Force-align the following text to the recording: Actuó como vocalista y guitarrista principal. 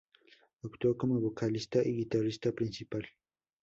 Actuó 0.63 0.97
como 0.97 1.19
vocalista 1.21 1.87
y 1.87 1.95
guitarrista 1.97 2.51
principal. 2.53 3.07